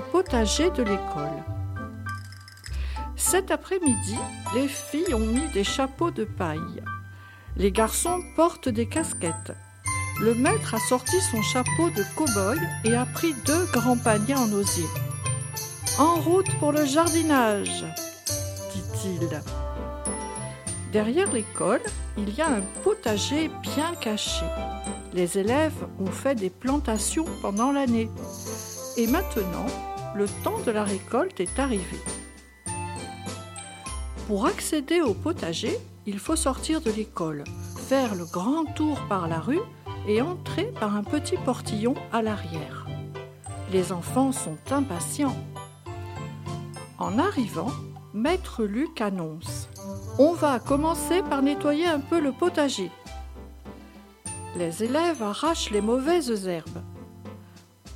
[0.00, 1.44] potager de l'école.
[3.16, 4.16] Cet après-midi,
[4.54, 6.82] les filles ont mis des chapeaux de paille.
[7.56, 9.52] Les garçons portent des casquettes.
[10.20, 14.50] Le maître a sorti son chapeau de cow-boy et a pris deux grands paniers en
[14.52, 14.86] osier.
[15.98, 17.84] En route pour le jardinage,
[18.74, 19.28] dit-il.
[20.92, 21.82] Derrière l'école,
[22.16, 24.46] il y a un potager bien caché.
[25.12, 28.10] Les élèves ont fait des plantations pendant l'année.
[28.98, 29.66] Et maintenant,
[30.14, 31.98] le temps de la récolte est arrivé.
[34.26, 37.44] Pour accéder au potager, il faut sortir de l'école,
[37.76, 39.60] faire le grand tour par la rue
[40.08, 42.86] et entrer par un petit portillon à l'arrière.
[43.70, 45.36] Les enfants sont impatients.
[46.98, 47.72] En arrivant,
[48.14, 49.68] Maître Luc annonce
[50.18, 52.90] On va commencer par nettoyer un peu le potager.
[54.56, 56.82] Les élèves arrachent les mauvaises herbes.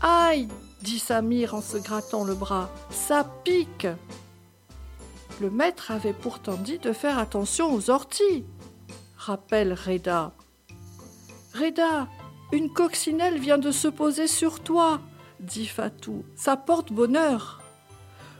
[0.02, 0.48] Aïe
[0.83, 3.86] dit Samir en se grattant le bras, ça pique
[5.41, 8.45] Le maître avait pourtant dit de faire attention aux orties,
[9.17, 10.33] rappelle Reda.
[11.55, 12.08] Reda,
[12.53, 15.01] une coccinelle vient de se poser sur toi,
[15.41, 16.25] dit Fatou.
[16.36, 17.61] Ça porte bonheur.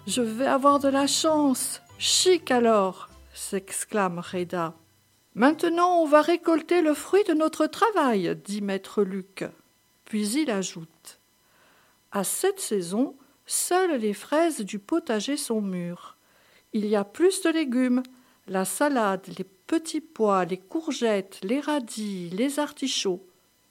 [0.07, 1.83] Je vais avoir de la chance.
[1.99, 4.75] Chic alors, s'exclame Reda.
[5.35, 9.45] Maintenant, on va récolter le fruit de notre travail, dit maître Luc.
[10.05, 11.20] Puis il ajoute
[12.12, 13.16] à cette saison,
[13.47, 16.16] seules les fraises du potager sont mûres.
[16.72, 18.03] Il y a plus de légumes,
[18.47, 23.25] la salade, les petits pois, les courgettes, les radis, les artichauts.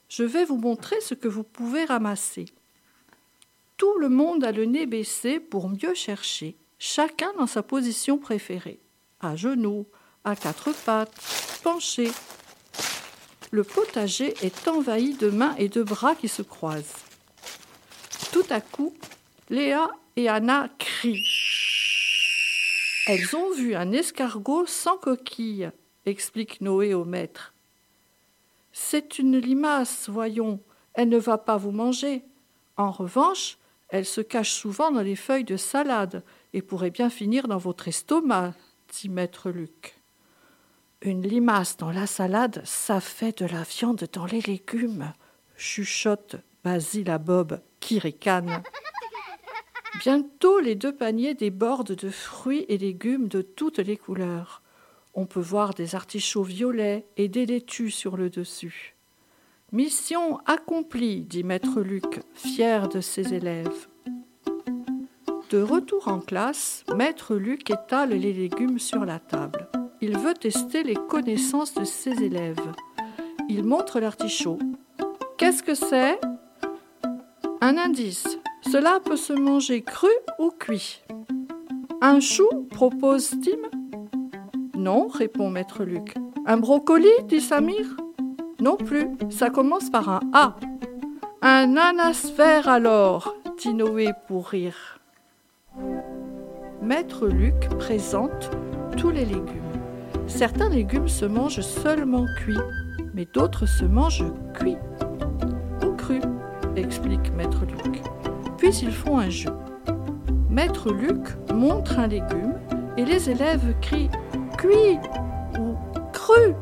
[0.08, 2.46] Je vais vous montrer ce que vous pouvez ramasser.
[3.76, 8.80] Tout le monde a le nez baissé pour mieux chercher, chacun dans sa position préférée,
[9.20, 9.86] à genoux,
[10.24, 11.14] à quatre pattes,
[11.62, 12.10] penché.
[13.50, 17.09] Le potager est envahi de mains et de bras qui se croisent.
[18.32, 18.94] Tout à coup,
[19.48, 21.24] Léa et Anna crient.
[23.06, 25.70] Elles ont vu un escargot sans coquille,
[26.06, 27.54] explique Noé au maître.
[28.72, 30.60] C'est une limace, voyons,
[30.94, 32.22] elle ne va pas vous manger.
[32.76, 33.58] En revanche,
[33.88, 37.88] elle se cache souvent dans les feuilles de salade et pourrait bien finir dans votre
[37.88, 38.54] estomac,
[38.92, 39.96] dit maître Luc.
[41.02, 45.12] Une limace dans la salade, ça fait de la viande dans les légumes,
[45.56, 48.62] chuchote Basile à Bob qui ricane.
[50.00, 54.62] Bientôt les deux paniers débordent de fruits et légumes de toutes les couleurs.
[55.14, 58.94] On peut voir des artichauts violets et des laitues sur le dessus.
[59.72, 63.88] Mission accomplie, dit maître Luc, fier de ses élèves.
[65.50, 69.68] De retour en classe, maître Luc étale les légumes sur la table.
[70.00, 72.72] Il veut tester les connaissances de ses élèves.
[73.48, 74.58] Il montre l'artichaut.
[75.36, 76.20] Qu'est-ce que c'est?
[77.60, 78.38] Un indice.
[78.62, 81.02] Cela peut se manger cru ou cuit.
[82.00, 83.68] Un chou propose Tim.
[84.76, 86.14] Non, répond maître Luc.
[86.46, 87.84] Un brocoli dit Samir?
[88.60, 90.56] Non plus, ça commence par un A.
[91.42, 95.00] Un anasphère alors, dit Noé pour rire.
[96.82, 98.50] Maître Luc présente
[98.96, 99.46] tous les légumes.
[100.26, 102.56] Certains légumes se mangent seulement cuits,
[103.14, 104.76] mais d'autres se mangent cuits
[107.08, 108.02] Maître Luc.
[108.58, 109.50] Puis ils font un jeu.
[110.48, 112.54] Maître Luc montre un légume
[112.96, 114.10] et les élèves crient
[114.58, 114.98] cuit
[115.58, 115.76] ou
[116.12, 116.54] cru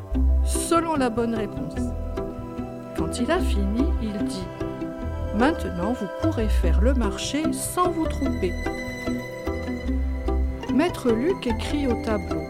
[0.45, 1.93] selon la bonne réponse.
[2.97, 4.47] Quand il a fini, il dit
[5.37, 8.53] Maintenant vous pourrez faire le marché sans vous tromper.
[10.75, 12.43] Maître Luc écrit au tableau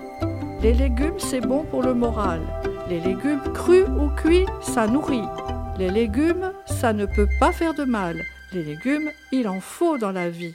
[0.63, 2.41] Les légumes, c'est bon pour le moral.
[2.89, 5.29] Les légumes crus ou cuits, ça nourrit.
[5.79, 8.25] Les légumes, ça ne peut pas faire de mal.
[8.53, 10.55] Les légumes, il en faut dans la vie.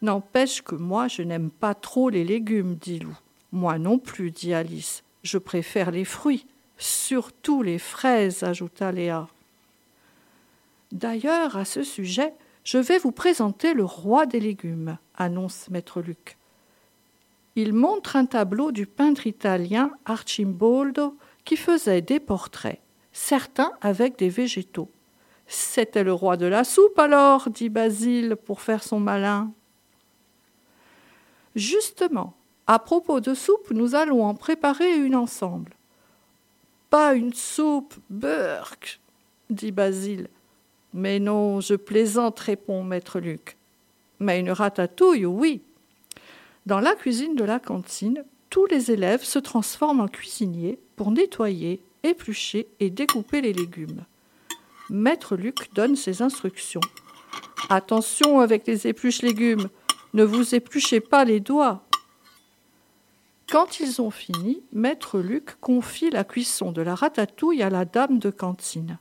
[0.00, 3.14] N'empêche que moi, je n'aime pas trop les légumes, dit Lou.
[3.52, 5.04] Moi non plus, dit Alice.
[5.22, 6.46] Je préfère les fruits,
[6.78, 9.28] surtout les fraises, ajouta Léa.
[10.90, 12.32] D'ailleurs, à ce sujet,
[12.64, 16.38] je vais vous présenter le roi des légumes, annonce maître Luc.
[17.56, 21.14] Il montre un tableau du peintre italien Arcimboldo
[21.44, 22.80] qui faisait des portraits
[23.18, 24.88] certains avec des végétaux.
[25.48, 29.50] C'était le roi de la soupe alors, dit Basile pour faire son malin.
[31.56, 32.34] Justement,
[32.66, 35.74] à propos de soupe, nous allons en préparer une ensemble.
[36.90, 39.00] Pas une soupe, Burke,
[39.50, 40.28] dit Basile.
[40.94, 43.56] Mais non, je plaisante, répond maître Luc.
[44.20, 45.60] Mais une ratatouille, oui.
[46.66, 51.82] Dans la cuisine de la cantine, tous les élèves se transforment en cuisiniers pour nettoyer,
[52.02, 54.04] éplucher et découper les légumes.
[54.90, 56.80] Maître Luc donne ses instructions.
[57.68, 59.68] Attention avec les épluches légumes,
[60.14, 61.84] ne vous épluchez pas les doigts.
[63.50, 68.18] Quand ils ont fini, maître Luc confie la cuisson de la ratatouille à la dame
[68.18, 68.98] de cantine.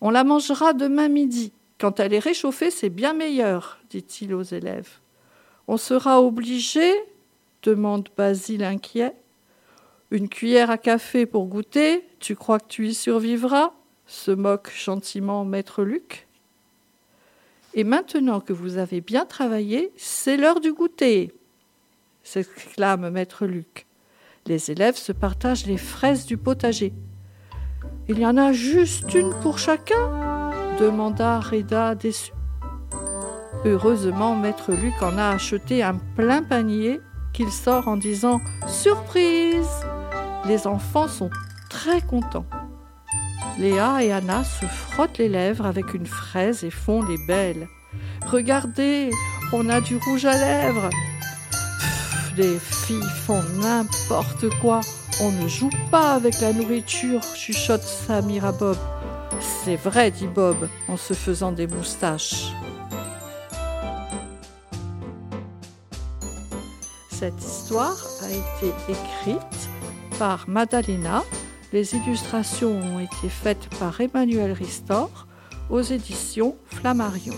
[0.00, 1.52] On la mangera demain midi.
[1.78, 5.00] Quand elle est réchauffée, c'est bien meilleur, dit-il aux élèves.
[5.66, 6.92] On sera obligé
[7.62, 9.14] demande Basile inquiet.
[10.10, 13.72] Une cuillère à café pour goûter, tu crois que tu y survivras?
[14.06, 16.26] se moque gentiment maître Luc.
[17.74, 21.34] Et maintenant que vous avez bien travaillé, c'est l'heure du goûter
[22.28, 23.86] s'exclame maître Luc.
[24.46, 26.92] Les élèves se partagent les fraises du potager.
[28.08, 30.50] Il y en a juste une pour chacun?
[30.78, 32.32] demanda Reda déçu.
[33.64, 37.00] Heureusement, maître Luc en a acheté un plein panier
[37.32, 39.86] qu'il sort en disant Surprise
[40.46, 41.30] Les enfants sont
[41.68, 42.46] très contents.
[43.58, 47.68] Léa et Anna se frottent les lèvres avec une fraise et font les belles.
[48.26, 49.10] Regardez,
[49.52, 50.90] on a du rouge à lèvres
[52.38, 54.80] les filles font n'importe quoi.
[55.20, 58.76] On ne joue pas avec la nourriture, chuchote Samir à Bob.
[59.40, 62.52] C'est vrai, dit Bob en se faisant des moustaches.
[67.10, 69.68] Cette histoire a été écrite
[70.20, 71.24] par Madalena.
[71.72, 75.26] Les illustrations ont été faites par Emmanuel Ristor
[75.68, 77.34] aux éditions Flammarion.